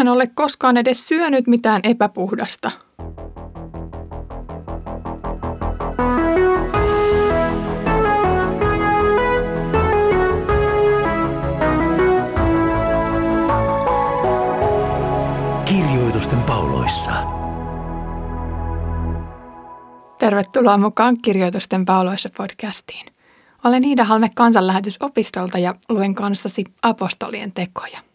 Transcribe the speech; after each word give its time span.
hän 0.00 0.08
ole 0.08 0.26
koskaan 0.26 0.76
edes 0.76 1.06
syönyt 1.06 1.46
mitään 1.46 1.80
epäpuhdasta. 1.84 2.70
Kirjoitusten 15.64 16.42
pauloissa. 16.42 17.12
Tervetuloa 20.18 20.78
mukaan 20.78 21.16
Kirjoitusten 21.22 21.84
pauloissa 21.84 22.28
podcastiin. 22.36 23.06
Olen 23.64 23.84
Iida 23.84 24.04
Halme 24.04 24.30
kansanlähetysopistolta 24.34 25.58
ja 25.58 25.74
luen 25.88 26.14
kanssasi 26.14 26.64
apostolien 26.82 27.52
tekoja. 27.52 28.09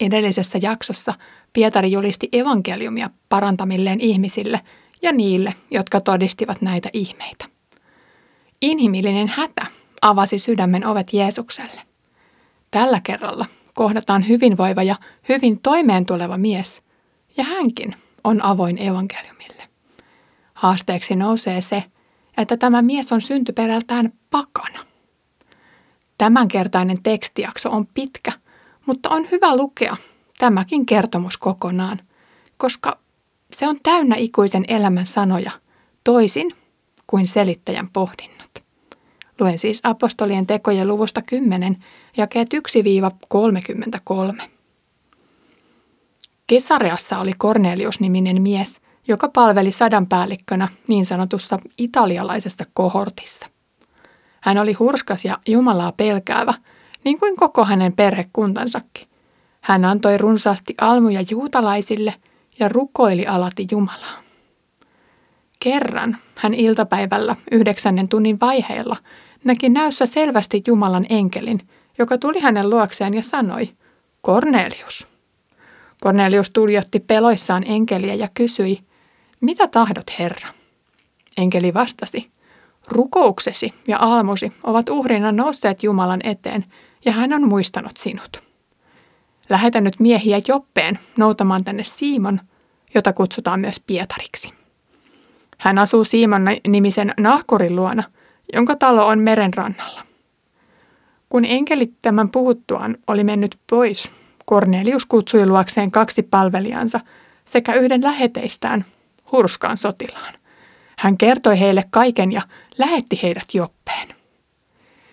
Edellisessä 0.00 0.58
jaksossa 0.62 1.14
Pietari 1.52 1.92
julisti 1.92 2.28
evankeliumia 2.32 3.10
parantamilleen 3.28 4.00
ihmisille 4.00 4.60
ja 5.02 5.12
niille, 5.12 5.54
jotka 5.70 6.00
todistivat 6.00 6.62
näitä 6.62 6.88
ihmeitä. 6.92 7.44
Inhimillinen 8.62 9.28
hätä 9.28 9.66
avasi 10.02 10.38
sydämen 10.38 10.86
ovet 10.86 11.12
Jeesukselle. 11.12 11.80
Tällä 12.70 13.00
kerralla 13.00 13.46
kohdataan 13.74 14.28
hyvinvoiva 14.28 14.82
ja 14.82 14.96
hyvin 15.28 15.60
toimeentuleva 15.60 16.38
mies, 16.38 16.80
ja 17.36 17.44
hänkin 17.44 17.94
on 18.24 18.42
avoin 18.44 18.82
evankeliumille. 18.82 19.62
Haasteeksi 20.54 21.16
nousee 21.16 21.60
se, 21.60 21.84
että 22.36 22.56
tämä 22.56 22.82
mies 22.82 23.12
on 23.12 23.20
syntyperältään 23.20 24.12
pakana. 24.30 24.78
Tämänkertainen 26.18 27.02
tekstijakso 27.02 27.70
on 27.70 27.86
pitkä, 27.86 28.32
mutta 28.86 29.08
on 29.08 29.30
hyvä 29.30 29.56
lukea 29.56 29.96
tämäkin 30.38 30.86
kertomus 30.86 31.36
kokonaan, 31.36 32.00
koska 32.56 32.98
se 33.56 33.68
on 33.68 33.76
täynnä 33.82 34.16
ikuisen 34.18 34.64
elämän 34.68 35.06
sanoja, 35.06 35.50
toisin 36.04 36.50
kuin 37.06 37.28
selittäjän 37.28 37.88
pohdinnat. 37.92 38.62
Luen 39.40 39.58
siis 39.58 39.80
apostolien 39.82 40.46
tekojen 40.46 40.88
luvusta 40.88 41.22
10, 41.22 41.84
jakeet 42.16 42.48
1-33. 42.54 44.42
Kesareassa 46.46 47.18
oli 47.18 47.32
Kornelius-niminen 47.38 48.42
mies, 48.42 48.80
joka 49.08 49.28
palveli 49.28 49.72
sadanpäällikkönä 49.72 50.68
niin 50.88 51.06
sanotussa 51.06 51.58
italialaisessa 51.78 52.64
kohortissa. 52.74 53.46
Hän 54.40 54.58
oli 54.58 54.72
hurskas 54.72 55.24
ja 55.24 55.38
Jumalaa 55.48 55.92
pelkäävä, 55.92 56.54
niin 57.06 57.18
kuin 57.18 57.36
koko 57.36 57.64
hänen 57.64 57.92
perhekuntansakin. 57.92 59.08
Hän 59.60 59.84
antoi 59.84 60.18
runsaasti 60.18 60.74
almuja 60.80 61.24
juutalaisille 61.30 62.14
ja 62.58 62.68
rukoili 62.68 63.26
alati 63.26 63.66
Jumalaa. 63.70 64.22
Kerran 65.60 66.16
hän 66.34 66.54
iltapäivällä 66.54 67.36
yhdeksännen 67.52 68.08
tunnin 68.08 68.40
vaiheella 68.40 68.96
näki 69.44 69.68
näyssä 69.68 70.06
selvästi 70.06 70.62
Jumalan 70.66 71.06
enkelin, 71.08 71.68
joka 71.98 72.18
tuli 72.18 72.40
hänen 72.40 72.70
luokseen 72.70 73.14
ja 73.14 73.22
sanoi, 73.22 73.68
Kornelius. 74.22 75.08
Kornelius 76.00 76.50
tuljotti 76.50 77.00
peloissaan 77.00 77.62
enkeliä 77.66 78.14
ja 78.14 78.28
kysyi, 78.34 78.78
mitä 79.40 79.66
tahdot, 79.66 80.18
Herra? 80.18 80.48
Enkeli 81.36 81.74
vastasi, 81.74 82.30
rukouksesi 82.88 83.74
ja 83.88 83.98
aalmusi 83.98 84.52
ovat 84.64 84.88
uhrina 84.88 85.32
nousseet 85.32 85.82
Jumalan 85.82 86.20
eteen, 86.24 86.64
ja 87.06 87.12
hän 87.12 87.32
on 87.32 87.48
muistanut 87.48 87.96
sinut. 87.96 88.42
Lähetä 89.48 89.80
nyt 89.80 90.00
miehiä 90.00 90.40
Joppeen 90.48 90.98
noutamaan 91.16 91.64
tänne 91.64 91.84
Siimon, 91.84 92.40
jota 92.94 93.12
kutsutaan 93.12 93.60
myös 93.60 93.80
Pietariksi. 93.80 94.52
Hän 95.58 95.78
asuu 95.78 96.04
Siimon 96.04 96.44
nimisen 96.68 97.14
nahkurin 97.20 97.76
luona, 97.76 98.02
jonka 98.52 98.76
talo 98.76 99.06
on 99.06 99.18
meren 99.18 99.54
rannalla. 99.54 100.02
Kun 101.28 101.44
enkelit 101.44 101.92
tämän 102.02 102.30
puhuttuaan 102.30 102.96
oli 103.06 103.24
mennyt 103.24 103.58
pois, 103.70 104.10
Kornelius 104.44 105.06
kutsui 105.06 105.46
luokseen 105.46 105.90
kaksi 105.90 106.22
palvelijansa 106.22 107.00
sekä 107.44 107.74
yhden 107.74 108.02
läheteistään, 108.02 108.84
hurskaan 109.32 109.78
sotilaan. 109.78 110.34
Hän 110.98 111.18
kertoi 111.18 111.60
heille 111.60 111.84
kaiken 111.90 112.32
ja 112.32 112.42
lähetti 112.78 113.20
heidät 113.22 113.54
Joppeen. 113.54 114.08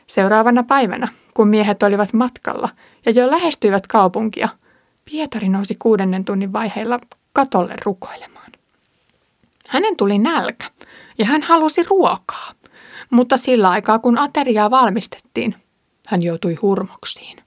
Seuraavana 0.08 0.64
päivänä, 0.64 1.08
kun 1.34 1.48
miehet 1.48 1.84
olivat 1.84 2.14
matkalla 2.14 2.70
ja 3.06 3.12
jo 3.12 3.32
lähestyivät 3.32 3.88
kaupunkia, 3.88 4.50
Pietari 5.12 5.50
nousi 5.50 5.76
kuudennen 5.80 6.26
tunnin 6.26 6.54
vaiheilla 6.54 7.00
katolle 7.34 7.76
rukoilemaan. 7.86 8.52
Hänen 9.70 9.98
tuli 9.98 10.18
nälkä 10.18 10.66
ja 11.18 11.26
hän 11.26 11.42
halusi 11.42 11.84
ruokaa, 11.84 12.52
mutta 13.10 13.38
sillä 13.38 13.70
aikaa 13.70 14.00
kun 14.00 14.18
ateriaa 14.18 14.72
valmistettiin, 14.72 15.56
hän 16.08 16.22
joutui 16.22 16.56
hurmoksiin. 16.56 17.38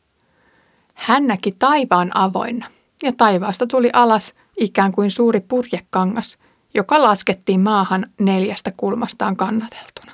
Hän 0.95 1.27
näki 1.27 1.53
taivaan 1.59 2.11
avoinna 2.17 2.67
ja 3.03 3.13
taivaasta 3.13 3.67
tuli 3.67 3.91
alas 3.93 4.35
ikään 4.57 4.93
kuin 4.93 5.11
suuri 5.11 5.41
purjekangas, 5.41 6.39
joka 6.75 7.03
laskettiin 7.03 7.61
maahan 7.61 8.07
neljästä 8.21 8.73
kulmastaan 8.77 9.37
kannateltuna. 9.37 10.13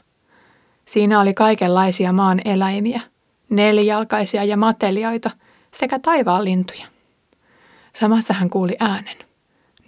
Siinä 0.87 1.21
oli 1.21 1.34
kaikenlaisia 1.34 2.12
maan 2.12 2.41
eläimiä, 2.44 3.00
nelijalkaisia 3.52 4.44
ja 4.44 4.56
matelioita 4.56 5.30
sekä 5.80 5.98
taivaan 5.98 6.44
lintuja. 6.44 6.86
Samassa 7.94 8.34
hän 8.34 8.50
kuuli 8.50 8.76
äänen. 8.80 9.16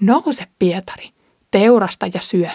Nouse, 0.00 0.46
Pietari, 0.58 1.10
teurasta 1.50 2.06
ja 2.14 2.20
syö. 2.20 2.48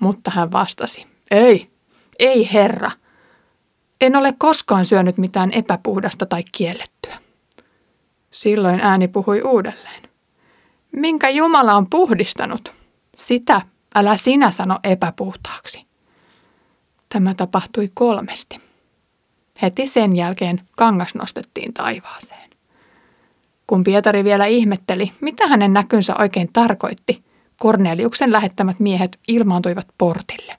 Mutta 0.00 0.30
hän 0.30 0.52
vastasi, 0.52 1.06
ei, 1.30 1.70
ei 2.18 2.52
herra. 2.52 2.90
En 4.00 4.16
ole 4.16 4.34
koskaan 4.38 4.84
syönyt 4.84 5.18
mitään 5.18 5.52
epäpuhdasta 5.52 6.26
tai 6.26 6.42
kiellettyä. 6.52 7.18
Silloin 8.30 8.80
ääni 8.80 9.08
puhui 9.08 9.42
uudelleen. 9.42 10.02
Minkä 10.92 11.28
Jumala 11.28 11.74
on 11.74 11.90
puhdistanut, 11.90 12.74
sitä 13.16 13.62
älä 13.94 14.16
sinä 14.16 14.50
sano 14.50 14.78
epäpuhtaaksi. 14.84 15.86
Tämä 17.08 17.34
tapahtui 17.34 17.90
kolmesti. 17.94 18.65
Heti 19.62 19.86
sen 19.86 20.16
jälkeen 20.16 20.60
kangas 20.76 21.14
nostettiin 21.14 21.74
taivaaseen. 21.74 22.50
Kun 23.66 23.84
Pietari 23.84 24.24
vielä 24.24 24.46
ihmetteli, 24.46 25.12
mitä 25.20 25.46
hänen 25.48 25.72
näkynsä 25.72 26.14
oikein 26.18 26.48
tarkoitti, 26.52 27.24
Korneliuksen 27.58 28.32
lähettämät 28.32 28.80
miehet 28.80 29.18
ilmaantuivat 29.28 29.86
portille. 29.98 30.56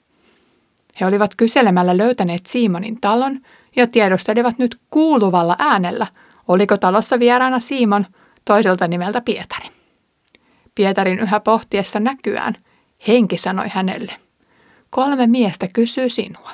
He 1.00 1.06
olivat 1.06 1.34
kyselemällä 1.36 1.96
löytäneet 1.96 2.46
Simonin 2.46 3.00
talon 3.00 3.40
ja 3.76 3.86
tiedustelivat 3.86 4.58
nyt 4.58 4.80
kuuluvalla 4.90 5.56
äänellä, 5.58 6.06
oliko 6.48 6.76
talossa 6.76 7.18
vieraana 7.18 7.60
Simon 7.60 8.06
toiselta 8.44 8.88
nimeltä 8.88 9.20
Pietari. 9.20 9.66
Pietarin 10.74 11.18
yhä 11.18 11.40
pohtiessa 11.40 12.00
näkyään, 12.00 12.54
henki 13.08 13.38
sanoi 13.38 13.68
hänelle, 13.68 14.16
kolme 14.90 15.26
miestä 15.26 15.68
kysyy 15.72 16.08
sinua. 16.08 16.50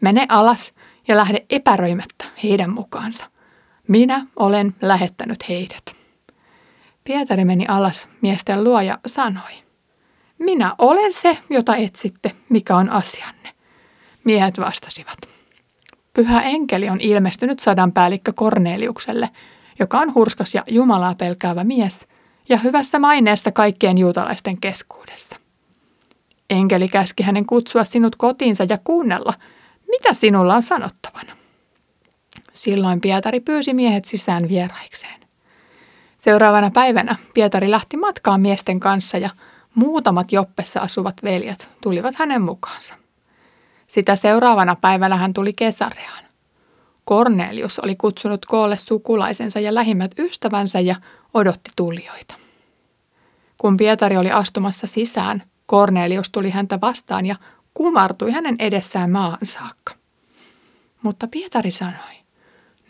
Mene 0.00 0.26
alas 0.28 0.72
ja 1.08 1.16
lähde 1.16 1.46
epäröimättä 1.50 2.24
heidän 2.42 2.70
mukaansa. 2.70 3.24
Minä 3.88 4.26
olen 4.36 4.74
lähettänyt 4.82 5.48
heidät. 5.48 5.82
Pietari 7.04 7.44
meni 7.44 7.64
alas 7.68 8.08
miesten 8.20 8.64
luo 8.64 8.80
ja 8.80 8.98
sanoi, 9.06 9.52
minä 10.38 10.74
olen 10.78 11.12
se, 11.12 11.38
jota 11.50 11.76
etsitte, 11.76 12.32
mikä 12.48 12.76
on 12.76 12.90
asianne. 12.90 13.48
Miehet 14.24 14.60
vastasivat, 14.60 15.18
pyhä 16.14 16.42
enkeli 16.42 16.88
on 16.88 17.00
ilmestynyt 17.00 17.58
sadan 17.60 17.92
päällikkö 17.92 18.32
Korneliukselle, 18.36 19.30
joka 19.78 19.98
on 19.98 20.14
hurskas 20.14 20.54
ja 20.54 20.64
Jumalaa 20.68 21.14
pelkäävä 21.14 21.64
mies 21.64 22.06
ja 22.48 22.58
hyvässä 22.58 22.98
maineessa 22.98 23.52
kaikkien 23.52 23.98
juutalaisten 23.98 24.60
keskuudessa. 24.60 25.36
Enkeli 26.50 26.88
käski 26.88 27.22
hänen 27.22 27.46
kutsua 27.46 27.84
sinut 27.84 28.16
kotiinsa 28.16 28.66
ja 28.68 28.78
kuunnella, 28.84 29.34
mitä 29.90 30.14
sinulla 30.14 30.54
on 30.54 30.62
sanottavana. 30.62 31.36
Silloin 32.54 33.00
Pietari 33.00 33.40
pyysi 33.40 33.74
miehet 33.74 34.04
sisään 34.04 34.48
vieraikseen. 34.48 35.20
Seuraavana 36.18 36.70
päivänä 36.70 37.16
Pietari 37.34 37.70
lähti 37.70 37.96
matkaan 37.96 38.40
miesten 38.40 38.80
kanssa 38.80 39.18
ja 39.18 39.30
muutamat 39.74 40.32
Joppessa 40.32 40.80
asuvat 40.80 41.14
veljet 41.22 41.68
tulivat 41.80 42.14
hänen 42.14 42.42
mukaansa. 42.42 42.94
Sitä 43.86 44.16
seuraavana 44.16 44.76
päivänä 44.76 45.16
hän 45.16 45.32
tuli 45.32 45.52
Kesareaan. 45.52 46.24
Kornelius 47.04 47.78
oli 47.78 47.96
kutsunut 47.96 48.46
koolle 48.46 48.76
sukulaisensa 48.76 49.60
ja 49.60 49.74
lähimmät 49.74 50.18
ystävänsä 50.18 50.80
ja 50.80 50.96
odotti 51.34 51.70
tulijoita. 51.76 52.34
Kun 53.58 53.76
Pietari 53.76 54.16
oli 54.16 54.30
astumassa 54.30 54.86
sisään, 54.86 55.42
Kornelius 55.66 56.30
tuli 56.30 56.50
häntä 56.50 56.78
vastaan 56.80 57.26
ja 57.26 57.36
kumartui 57.80 58.30
hänen 58.30 58.56
edessään 58.58 59.10
maahan 59.10 59.46
saakka. 59.46 59.94
Mutta 61.02 61.28
Pietari 61.28 61.70
sanoi, 61.70 62.14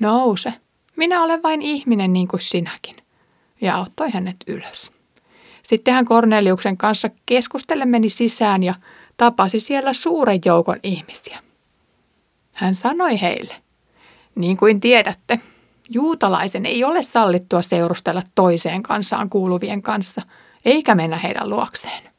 nouse, 0.01 0.55
minä 0.97 1.23
olen 1.23 1.43
vain 1.43 1.63
ihminen 1.63 2.13
niin 2.13 2.29
kuin 2.29 2.41
sinäkin. 2.41 2.97
ja 3.61 3.77
auttoi 3.77 4.11
hänet 4.11 4.37
ylös. 4.47 4.93
Sitten 5.63 5.95
hän 5.95 6.05
Korneliuksen 6.05 6.77
kanssa 6.77 7.11
keskustellen 7.27 7.89
meni 7.89 8.11
sisään 8.11 8.63
ja 8.63 8.75
tapasi 9.17 9.61
siellä 9.61 9.93
suuren 9.93 10.41
joukon 10.45 10.81
ihmisiä. 10.83 11.39
Hän 12.53 12.75
sanoi 12.75 13.21
heille, 13.21 13.55
niin 14.35 14.57
kuin 14.57 14.81
tiedätte, 14.81 15.41
juutalaisen 15.91 16.67
ei 16.67 16.85
ole 16.85 17.03
sallittua 17.03 17.63
seurustella 17.63 18.23
toiseen 18.35 18.83
kansaan 18.83 19.31
kuuluvien 19.31 19.83
kanssa, 19.83 20.23
eikä 20.65 20.95
mennä 20.95 21.17
heidän 21.17 21.51
luokseen. 21.51 22.10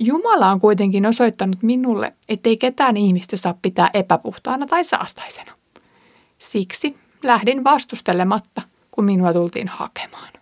Jumala 0.00 0.50
on 0.50 0.60
kuitenkin 0.60 1.06
osoittanut 1.06 1.62
minulle, 1.62 2.12
ettei 2.28 2.56
ketään 2.56 2.96
ihmistä 2.96 3.36
saa 3.36 3.58
pitää 3.62 3.90
epäpuhtaana 3.94 4.66
tai 4.66 4.84
saastaisena. 4.84 5.52
Siksi 6.38 6.96
lähdin 7.24 7.64
vastustelematta, 7.64 8.62
kun 8.90 9.04
minua 9.04 9.32
tultiin 9.32 9.68
hakemaan. 9.68 10.32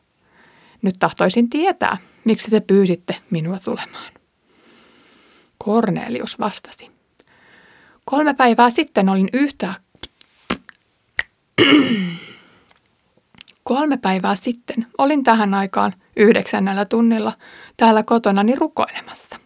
Nyt 0.82 0.96
tahtoisin 0.98 1.50
tietää, 1.50 1.96
miksi 2.24 2.50
te 2.50 2.60
pyysitte 2.60 3.16
minua 3.30 3.58
tulemaan. 3.58 4.12
Kornelius 5.58 6.38
vastasi. 6.38 6.90
Kolme 8.04 8.34
päivää 8.34 8.70
sitten 8.70 9.08
olin 9.08 9.28
yhtä... 9.32 9.74
Kolme 13.64 13.96
päivää 13.96 14.34
sitten 14.34 14.86
olin 14.98 15.24
tähän 15.24 15.54
aikaan 15.54 15.92
yhdeksännellä 16.16 16.84
tunnilla 16.84 17.32
täällä 17.76 18.02
kotonani 18.02 18.54
rukoilemassa. 18.54 19.45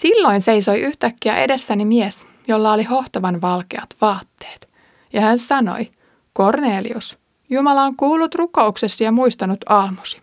Silloin 0.00 0.40
seisoi 0.40 0.80
yhtäkkiä 0.80 1.36
edessäni 1.36 1.84
mies, 1.84 2.26
jolla 2.48 2.72
oli 2.72 2.84
hohtavan 2.84 3.40
valkeat 3.40 3.96
vaatteet. 4.00 4.68
Ja 5.12 5.20
hän 5.20 5.38
sanoi, 5.38 5.90
Kornelius, 6.32 7.18
Jumala 7.50 7.82
on 7.82 7.96
kuullut 7.96 8.34
rukouksesi 8.34 9.04
ja 9.04 9.12
muistanut 9.12 9.60
aalmosi. 9.68 10.22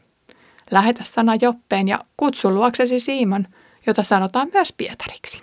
Lähetä 0.71 1.03
sana 1.03 1.35
Joppeen 1.41 1.87
ja 1.87 1.99
kutsu 2.17 2.53
luoksesi 2.53 2.99
Siimon, 2.99 3.47
jota 3.87 4.03
sanotaan 4.03 4.49
myös 4.53 4.73
Pietariksi. 4.73 5.41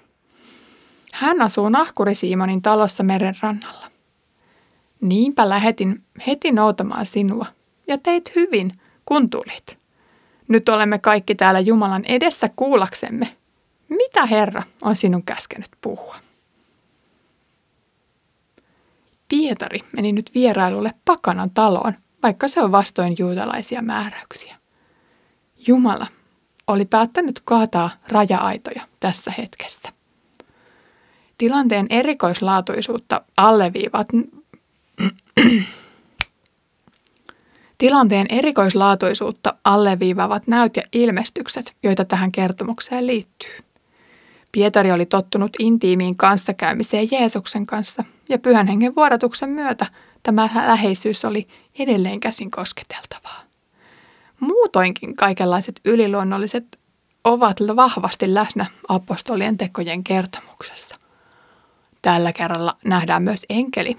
Hän 1.13 1.43
asuu 1.43 1.69
nahkuri 1.69 2.15
Simonin 2.15 2.63
talossa 2.63 3.03
meren 3.03 3.35
rannalla. 3.43 3.87
Niinpä 5.01 5.49
lähetin 5.49 6.03
heti 6.27 6.53
noutamaan 6.53 7.07
sinua 7.07 7.47
ja 7.87 7.99
teit 7.99 8.33
hyvin, 8.37 8.81
kun 9.07 9.31
tulit. 9.31 9.79
Nyt 10.49 10.69
olemme 10.69 10.99
kaikki 10.99 11.35
täällä 11.35 11.61
Jumalan 11.61 12.05
edessä 12.05 12.51
kuullaksemme, 12.57 13.37
mitä 13.93 14.27
Herra 14.27 14.63
on 14.83 14.97
sinun 14.97 15.23
käskenyt 15.23 15.71
puhua. 15.81 16.17
Pietari 19.29 19.81
meni 19.93 20.13
nyt 20.13 20.31
vierailulle 20.35 20.95
pakanan 21.05 21.51
taloon, 21.51 21.93
vaikka 22.23 22.49
se 22.49 22.61
on 22.61 22.73
vastoin 22.73 23.15
juutalaisia 23.19 23.83
määräyksiä. 23.83 24.57
Jumala 25.67 26.07
oli 26.67 26.85
päättänyt 26.85 27.41
kaataa 27.45 27.91
raja-aitoja 28.09 28.83
tässä 29.01 29.33
hetkessä. 29.39 29.89
Tilanteen 31.39 31.87
erikoislaatuisuutta 31.91 33.25
alleviivat 33.37 34.07
Tilanteen 37.79 38.27
erikoislaatuisuutta 38.31 39.55
alleviivaavat 39.65 40.47
näyt 40.47 40.77
ja 40.77 40.83
ilmestykset, 40.93 41.75
joita 41.83 42.05
tähän 42.05 42.33
kertomukseen 42.33 43.07
liittyy. 43.07 43.72
Pietari 44.53 44.93
oli 44.93 45.07
tottunut 45.07 45.57
intiimiin 45.59 46.17
kanssakäymiseen 46.17 47.09
Jeesuksen 47.11 47.67
kanssa 47.67 48.05
ja 48.29 48.39
pyhän 48.39 48.67
hengen 48.67 48.95
vuodatuksen 48.95 49.49
myötä 49.49 49.87
tämä 50.23 50.49
läheisyys 50.67 51.25
oli 51.25 51.49
edelleen 51.79 52.21
käsin 52.21 52.51
kosketeltavaa. 52.51 53.43
Muutoinkin 54.41 55.17
kaikenlaiset 55.17 55.81
yliluonnolliset 55.85 56.79
ovat 57.25 57.57
vahvasti 57.77 58.35
läsnä 58.35 58.67
apostolien 58.89 59.59
tekojen 59.59 60.05
kertomuksessa. 60.05 60.95
Tällä 62.03 62.33
kerralla 62.33 62.77
nähdään 62.85 63.23
myös 63.23 63.47
enkeli, 63.51 63.99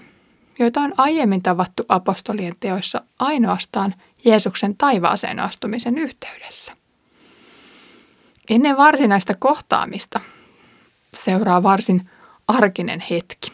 joita 0.58 0.80
on 0.80 0.92
aiemmin 0.96 1.42
tavattu 1.42 1.82
apostolien 1.88 2.54
teoissa 2.60 3.02
ainoastaan 3.18 3.94
Jeesuksen 4.24 4.76
taivaaseen 4.76 5.40
astumisen 5.40 5.98
yhteydessä. 5.98 6.72
Ennen 8.50 8.76
varsinaista 8.76 9.34
kohtaamista 9.34 10.20
seuraa 11.14 11.62
varsin 11.62 12.10
arkinen 12.48 13.02
hetki. 13.10 13.52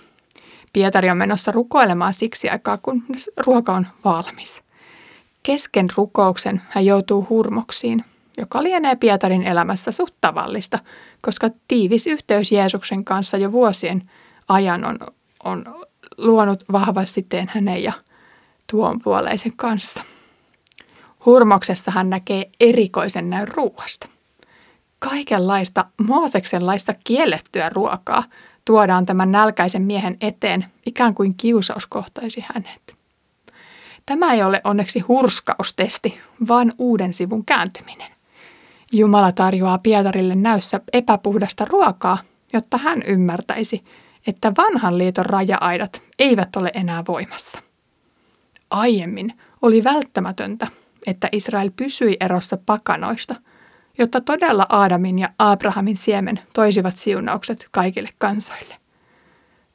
Pietari 0.72 1.10
on 1.10 1.16
menossa 1.16 1.52
rukoilemaan 1.52 2.14
siksi 2.14 2.48
aikaa, 2.48 2.78
kun 2.78 3.02
ruoka 3.46 3.72
on 3.72 3.86
valmis. 4.04 4.60
Kesken 5.42 5.86
rukouksen 5.96 6.62
hän 6.68 6.86
joutuu 6.86 7.26
hurmoksiin, 7.30 8.04
joka 8.38 8.62
lienee 8.62 8.96
Pietarin 8.96 9.46
elämässä 9.46 9.90
suht 9.90 10.14
tavallista, 10.20 10.78
koska 11.22 11.50
tiivis 11.68 12.06
yhteys 12.06 12.52
Jeesuksen 12.52 13.04
kanssa 13.04 13.36
jo 13.36 13.52
vuosien 13.52 14.10
ajan 14.48 14.84
on, 14.84 14.98
on 15.44 15.64
luonut 16.18 16.64
vahva 16.72 17.04
siteen 17.04 17.50
hänen 17.54 17.82
ja 17.82 17.92
tuon 18.70 19.00
puoleisen 19.04 19.52
kanssa. 19.56 20.04
Hurmoksessa 21.26 21.90
hän 21.90 22.10
näkee 22.10 22.50
erikoisen 22.60 23.30
näyn 23.30 23.48
ruuasta. 23.48 24.08
Kaikenlaista 25.00 25.84
Mooseksenlaista 26.06 26.94
kiellettyä 27.04 27.68
ruokaa 27.68 28.24
tuodaan 28.64 29.06
tämän 29.06 29.32
nälkäisen 29.32 29.82
miehen 29.82 30.16
eteen, 30.20 30.64
ikään 30.86 31.14
kuin 31.14 31.34
kiusaus 31.36 31.86
kohtaisi 31.86 32.44
hänet. 32.54 32.96
Tämä 34.06 34.32
ei 34.32 34.42
ole 34.42 34.60
onneksi 34.64 35.00
hurskaustesti, 35.00 36.20
vaan 36.48 36.72
uuden 36.78 37.14
sivun 37.14 37.44
kääntyminen. 37.44 38.10
Jumala 38.92 39.32
tarjoaa 39.32 39.78
Pietarille 39.78 40.34
näyssä 40.34 40.80
epäpuhdasta 40.92 41.64
ruokaa, 41.64 42.18
jotta 42.52 42.78
hän 42.78 43.02
ymmärtäisi, 43.06 43.84
että 44.26 44.52
vanhan 44.58 44.98
liiton 44.98 45.26
raja-aidat 45.26 46.02
eivät 46.18 46.56
ole 46.56 46.70
enää 46.74 47.04
voimassa. 47.08 47.58
Aiemmin 48.70 49.38
oli 49.62 49.84
välttämätöntä, 49.84 50.66
että 51.06 51.28
Israel 51.32 51.70
pysyi 51.76 52.16
erossa 52.20 52.58
pakanoista, 52.66 53.34
jotta 54.00 54.20
todella 54.20 54.66
Aadamin 54.68 55.18
ja 55.18 55.28
Abrahamin 55.38 55.96
siemen 55.96 56.40
toisivat 56.52 56.96
siunaukset 56.96 57.68
kaikille 57.70 58.08
kansoille. 58.18 58.76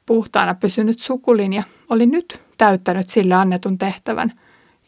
Puhtaana 0.06 0.54
pysynyt 0.54 0.98
sukulinja 0.98 1.62
oli 1.88 2.06
nyt 2.06 2.40
täyttänyt 2.58 3.10
sille 3.10 3.34
annetun 3.34 3.78
tehtävän, 3.78 4.32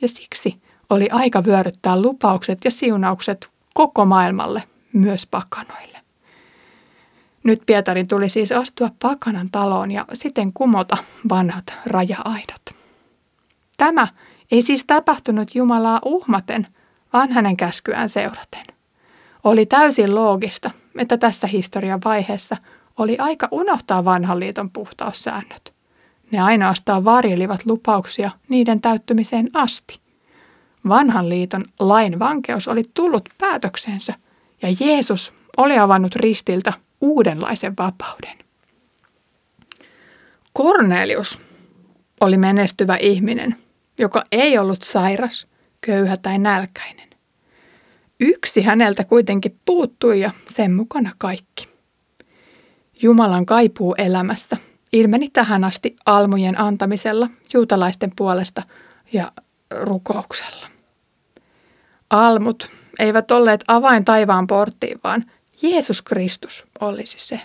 ja 0.03 0.09
siksi 0.09 0.63
oli 0.91 1.09
aika 1.11 1.45
vyöryttää 1.45 2.03
lupaukset 2.03 2.59
ja 2.65 2.71
siunaukset 2.71 3.51
koko 3.75 4.05
maailmalle, 4.05 4.63
myös 4.93 5.27
pakanoille. 5.27 5.99
Nyt 7.45 7.63
Pietarin 7.67 8.09
tuli 8.09 8.29
siis 8.29 8.53
astua 8.53 8.91
pakanan 9.03 9.51
taloon 9.51 9.91
ja 9.91 10.05
siten 10.13 10.53
kumota 10.53 10.97
vanhat 11.29 11.75
raja-aidat. 11.87 12.75
Tämä 13.77 14.09
ei 14.51 14.63
siis 14.63 14.85
tapahtunut 14.87 15.55
Jumalaa 15.55 16.01
uhmaten, 16.05 16.67
vaan 17.13 17.33
hänen 17.33 17.57
käskyään 17.57 18.09
seuraten. 18.09 18.78
Oli 19.45 19.67
täysin 19.67 20.15
loogista, 20.15 20.71
että 20.99 21.17
tässä 21.17 21.47
historian 21.47 22.01
vaiheessa 22.05 22.57
oli 22.99 23.19
aika 23.19 23.49
unohtaa 23.51 24.05
vanhan 24.05 24.41
liiton 24.41 24.71
puhtaussäännöt. 24.71 25.75
Ne 26.31 26.41
ainoastaan 26.41 27.05
varjelivat 27.05 27.67
lupauksia 27.67 28.31
niiden 28.49 28.81
täyttymiseen 28.81 29.51
asti. 29.55 30.01
Vanhan 30.89 31.29
liiton 31.29 31.65
lain 31.79 32.19
vankeus 32.19 32.69
oli 32.69 32.83
tullut 32.95 33.29
päätöksensä 33.39 34.15
ja 34.63 34.69
Jeesus 34.81 35.35
oli 35.57 35.79
avannut 35.79 36.17
ristiltä 36.17 36.73
uudenlaisen 37.01 37.75
vapauden. 37.79 38.39
Kornelius 40.53 41.41
oli 42.21 42.37
menestyvä 42.37 42.97
ihminen, 42.97 43.57
joka 43.99 44.25
ei 44.33 44.59
ollut 44.59 44.83
sairas, 44.83 45.47
köyhä 45.81 46.17
tai 46.17 46.39
nälkäinen. 46.39 47.08
Yksi 48.21 48.63
häneltä 48.63 49.05
kuitenkin 49.05 49.59
puuttui 49.65 50.21
ja 50.21 50.31
sen 50.57 50.75
mukana 50.75 51.11
kaikki. 51.19 51.69
Jumalan 53.03 53.47
kaipuu 53.47 53.95
elämästä 53.99 54.57
ilmeni 54.93 55.31
tähän 55.31 55.65
asti 55.65 55.97
almujen 56.07 56.61
antamisella 56.61 57.29
juutalaisten 57.55 58.13
puolesta 58.17 58.63
ja 59.13 59.33
rukouksella. 59.71 60.67
Almut 62.11 62.71
eivät 62.99 63.31
olleet 63.31 63.65
avain 63.69 64.05
taivaan 64.05 64.47
porttiin, 64.47 65.01
vaan 65.05 65.25
Jeesus 65.63 66.03
Kristus 66.03 66.67
olisi 66.81 67.17
se. 67.19 67.41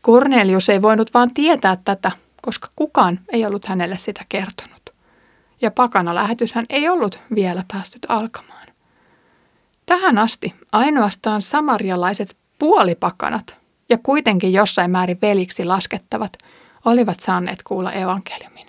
Kornelius 0.00 0.68
ei 0.68 0.82
voinut 0.82 1.14
vaan 1.14 1.34
tietää 1.34 1.76
tätä, 1.84 2.12
koska 2.42 2.68
kukaan 2.76 3.20
ei 3.32 3.46
ollut 3.46 3.64
hänelle 3.64 3.98
sitä 3.98 4.24
kertonut. 4.28 4.90
Ja 5.60 5.70
pakana 5.70 6.14
lähetyshän 6.14 6.64
ei 6.68 6.88
ollut 6.88 7.18
vielä 7.34 7.64
päässyt 7.72 8.06
alkamaan. 8.08 8.53
Tähän 9.86 10.18
asti 10.18 10.54
ainoastaan 10.72 11.42
samarialaiset 11.42 12.36
puolipakanat 12.58 13.56
ja 13.88 13.98
kuitenkin 13.98 14.52
jossain 14.52 14.90
määrin 14.90 15.18
veliksi 15.22 15.64
laskettavat 15.64 16.32
olivat 16.84 17.20
saaneet 17.20 17.62
kuulla 17.62 17.92
evankeliumin. 17.92 18.66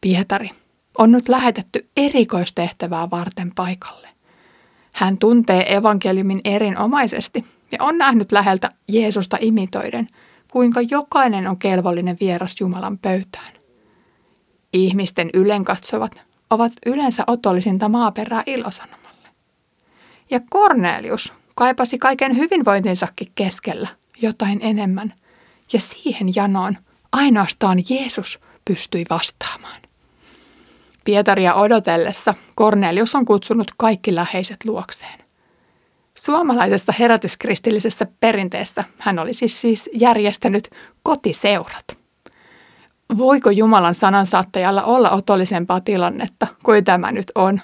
Pietari 0.00 0.50
on 0.98 1.12
nyt 1.12 1.28
lähetetty 1.28 1.88
erikoistehtävää 1.96 3.10
varten 3.10 3.52
paikalle. 3.54 4.08
Hän 4.92 5.18
tuntee 5.18 5.74
evankeliumin 5.74 6.40
erinomaisesti 6.44 7.44
ja 7.72 7.78
on 7.80 7.98
nähnyt 7.98 8.32
läheltä 8.32 8.70
Jeesusta 8.88 9.36
imitoiden, 9.40 10.08
kuinka 10.50 10.80
jokainen 10.80 11.46
on 11.48 11.58
kelvollinen 11.58 12.16
vieras 12.20 12.54
Jumalan 12.60 12.98
pöytään. 12.98 13.52
Ihmisten 14.72 15.30
ylenkatsovat 15.34 16.22
ovat 16.50 16.72
yleensä 16.86 17.24
otollisinta 17.26 17.88
maaperää 17.88 18.42
ilosanomalle. 18.46 19.01
Ja 20.32 20.40
Cornelius 20.52 21.32
kaipasi 21.54 21.98
kaiken 21.98 22.36
hyvinvointinsakin 22.36 23.32
keskellä 23.34 23.88
jotain 24.22 24.58
enemmän, 24.62 25.14
ja 25.72 25.80
siihen 25.80 26.28
janoon 26.34 26.76
ainoastaan 27.12 27.78
Jeesus 27.90 28.40
pystyi 28.64 29.04
vastaamaan. 29.10 29.82
Pietaria 31.04 31.54
odotellessa 31.54 32.34
Cornelius 32.58 33.14
on 33.14 33.24
kutsunut 33.24 33.70
kaikki 33.76 34.14
läheiset 34.14 34.64
luokseen. 34.64 35.18
Suomalaisessa 36.14 36.94
herätyskristillisessä 36.98 38.06
perinteessä 38.20 38.84
hän 38.98 39.18
oli 39.18 39.32
siis, 39.34 39.60
siis 39.60 39.90
järjestänyt 39.92 40.70
kotiseurat. 41.02 41.84
Voiko 43.18 43.50
Jumalan 43.50 43.94
sanansaattajalla 43.94 44.82
olla 44.82 45.10
otollisempaa 45.10 45.80
tilannetta 45.80 46.46
kuin 46.62 46.84
tämä 46.84 47.12
nyt 47.12 47.32
on? 47.34 47.60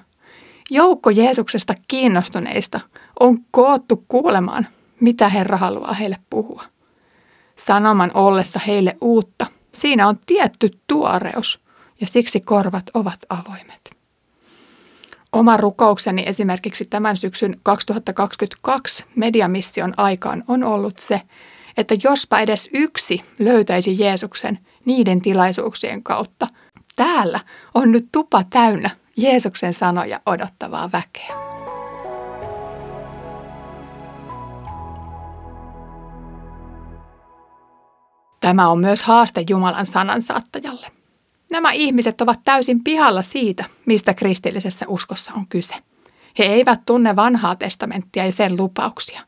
Joukko 0.70 1.10
Jeesuksesta 1.10 1.74
kiinnostuneista 1.88 2.80
on 3.20 3.38
koottu 3.50 4.04
kuulemaan, 4.08 4.66
mitä 5.00 5.28
Herra 5.28 5.56
haluaa 5.56 5.92
heille 5.92 6.16
puhua. 6.30 6.64
Sanoman 7.66 8.10
ollessa 8.14 8.60
heille 8.66 8.96
uutta, 9.00 9.46
siinä 9.72 10.08
on 10.08 10.18
tietty 10.26 10.70
tuoreus 10.86 11.60
ja 12.00 12.06
siksi 12.06 12.40
korvat 12.40 12.90
ovat 12.94 13.18
avoimet. 13.28 13.90
Oma 15.32 15.56
rukoukseni 15.56 16.22
esimerkiksi 16.26 16.84
tämän 16.84 17.16
syksyn 17.16 17.56
2022 17.62 19.04
mediamission 19.14 19.94
aikaan 19.96 20.44
on 20.48 20.64
ollut 20.64 20.98
se, 20.98 21.22
että 21.76 21.94
jospa 22.04 22.38
edes 22.40 22.68
yksi 22.72 23.24
löytäisi 23.38 23.96
Jeesuksen 23.98 24.58
niiden 24.84 25.20
tilaisuuksien 25.20 26.02
kautta. 26.02 26.46
Täällä 26.96 27.40
on 27.74 27.92
nyt 27.92 28.08
tupa 28.12 28.44
täynnä 28.50 28.90
Jeesuksen 29.18 29.74
sanoja 29.74 30.20
odottavaa 30.26 30.92
väkeä. 30.92 31.34
Tämä 38.40 38.68
on 38.68 38.80
myös 38.80 39.02
haaste 39.02 39.44
Jumalan 39.48 39.86
sanansaattajalle. 39.86 40.86
Nämä 41.50 41.72
ihmiset 41.72 42.20
ovat 42.20 42.40
täysin 42.44 42.84
pihalla 42.84 43.22
siitä, 43.22 43.64
mistä 43.86 44.14
kristillisessä 44.14 44.84
uskossa 44.88 45.32
on 45.34 45.46
kyse. 45.48 45.74
He 46.38 46.44
eivät 46.44 46.80
tunne 46.86 47.16
vanhaa 47.16 47.56
testamenttia 47.56 48.26
ja 48.26 48.32
sen 48.32 48.56
lupauksia. 48.56 49.20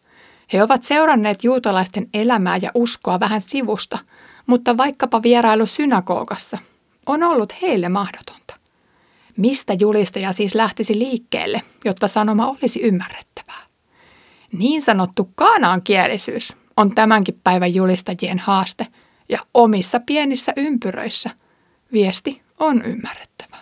He 0.53 0.63
ovat 0.63 0.83
seuranneet 0.83 1.45
juutalaisten 1.45 2.09
elämää 2.15 2.57
ja 2.57 2.71
uskoa 2.75 3.21
vähän 3.21 3.43
sivusta, 3.43 3.99
mutta 4.47 4.77
vaikkapa 4.77 5.23
vierailu 5.23 5.67
synagogassa 5.67 6.59
on 7.07 7.23
ollut 7.23 7.63
heille 7.63 7.89
mahdotonta. 7.89 8.60
Mistä 9.41 9.75
julistaja 9.81 10.33
siis 10.33 10.55
lähtisi 10.55 10.99
liikkeelle, 10.99 11.63
jotta 11.85 12.09
sanoma 12.09 12.47
olisi 12.49 12.81
ymmärrettävää? 12.83 13.67
Niin 14.53 14.83
sanottu 14.83 15.31
kaanaankielisyys 15.35 16.57
on 16.77 16.95
tämänkin 16.95 17.41
päivän 17.45 17.75
julistajien 17.75 18.39
haaste, 18.39 18.87
ja 19.29 19.39
omissa 19.55 20.01
pienissä 20.01 20.53
ympyröissä 20.57 21.31
viesti 21.93 22.43
on 22.59 22.83
ymmärrettävä. 22.83 23.57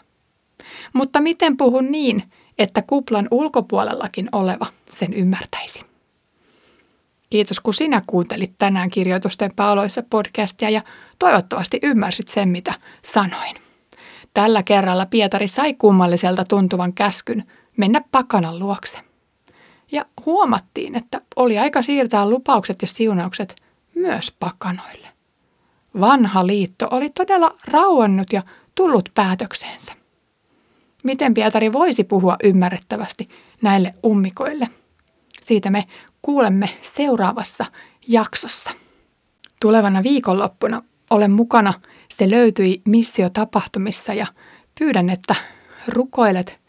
Mutta 0.92 1.20
miten 1.20 1.56
puhun 1.56 1.92
niin, 1.92 2.22
että 2.58 2.82
kuplan 2.82 3.28
ulkopuolellakin 3.30 4.28
oleva 4.32 4.66
sen 4.98 5.14
ymmärtäisi? 5.14 5.80
Kiitos 7.30 7.60
kun 7.60 7.74
sinä 7.74 8.02
kuuntelit 8.06 8.52
tänään 8.58 8.90
kirjoitusten 8.90 9.52
paoloissa 9.56 10.02
podcastia 10.10 10.70
ja 10.70 10.82
toivottavasti 11.18 11.78
ymmärsit 11.82 12.28
sen, 12.28 12.48
mitä 12.48 12.74
sanoin. 13.02 13.67
Tällä 14.38 14.62
kerralla 14.62 15.06
Pietari 15.06 15.48
sai 15.48 15.74
kummalliselta 15.74 16.44
tuntuvan 16.44 16.92
käskyn 16.92 17.44
mennä 17.76 18.00
pakanan 18.10 18.58
luokse. 18.58 18.98
Ja 19.92 20.04
huomattiin, 20.26 20.94
että 20.94 21.20
oli 21.36 21.58
aika 21.58 21.82
siirtää 21.82 22.30
lupaukset 22.30 22.82
ja 22.82 22.88
siunaukset 22.88 23.56
myös 23.94 24.32
pakanoille. 24.40 25.08
Vanha 26.00 26.46
liitto 26.46 26.88
oli 26.90 27.10
todella 27.10 27.56
rauennut 27.64 28.32
ja 28.32 28.42
tullut 28.74 29.08
päätökseensä. 29.14 29.92
Miten 31.04 31.34
Pietari 31.34 31.72
voisi 31.72 32.04
puhua 32.04 32.36
ymmärrettävästi 32.44 33.28
näille 33.62 33.94
ummikoille? 34.06 34.68
Siitä 35.42 35.70
me 35.70 35.84
kuulemme 36.22 36.68
seuraavassa 36.96 37.64
jaksossa. 38.08 38.70
Tulevana 39.60 40.02
viikonloppuna 40.02 40.82
olen 41.10 41.30
mukana. 41.30 41.74
Se 42.14 42.30
löytyi 42.30 42.82
missiotapahtumissa 42.84 44.14
ja 44.14 44.26
pyydän, 44.78 45.10
että 45.10 45.34
rukoilet 45.86 46.62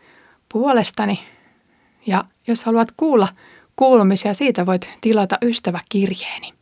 puolestani. 0.51 1.19
Ja 2.05 2.25
jos 2.47 2.63
haluat 2.63 2.91
kuulla 2.97 3.27
kuulumisia, 3.75 4.33
siitä 4.33 4.65
voit 4.65 4.89
tilata 5.01 5.37
ystäväkirjeeni. 5.41 6.53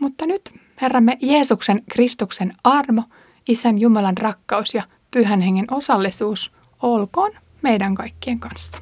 Mutta 0.00 0.26
nyt 0.26 0.54
Herramme 0.82 1.18
Jeesuksen 1.20 1.82
Kristuksen 1.90 2.52
armo, 2.64 3.02
Isän 3.48 3.78
Jumalan 3.78 4.18
rakkaus 4.18 4.74
ja 4.74 4.82
Pyhän 5.10 5.40
Hengen 5.40 5.66
osallisuus 5.70 6.52
olkoon 6.82 7.32
meidän 7.62 7.94
kaikkien 7.94 8.40
kanssa. 8.40 8.78